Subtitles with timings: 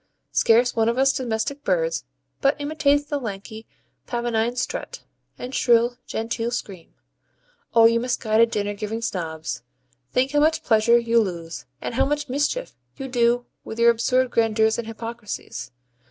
[0.31, 2.05] Scarce one of us domestic birds
[2.41, 3.67] but imitates the lanky,
[4.07, 5.03] pavonine strut,
[5.37, 6.95] and shrill, genteel scream.
[7.75, 9.61] O you misguided dinner giving Snobs,
[10.11, 14.31] think how much pleasure you lose, and how much mischief you do with your absurd
[14.31, 15.69] grandeurs and hypocrisies!